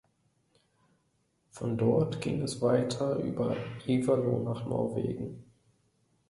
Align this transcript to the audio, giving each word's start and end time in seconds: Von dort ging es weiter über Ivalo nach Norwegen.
Von 1.51 1.77
dort 1.77 2.21
ging 2.21 2.41
es 2.41 2.59
weiter 2.63 3.17
über 3.17 3.55
Ivalo 3.85 4.39
nach 4.39 4.65
Norwegen. 4.65 5.43